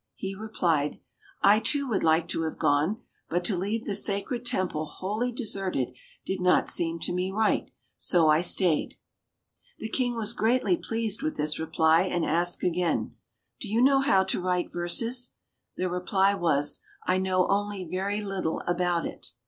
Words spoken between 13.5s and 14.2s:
"Do you know